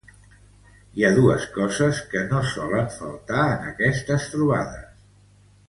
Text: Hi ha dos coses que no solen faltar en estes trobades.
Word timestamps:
Hi 1.01 1.05
ha 1.05 1.11
dos 1.19 1.45
coses 1.57 1.99
que 2.15 2.23
no 2.31 2.41
solen 2.53 2.89
faltar 2.97 3.47
en 3.69 3.87
estes 3.91 4.29
trobades. 4.35 5.09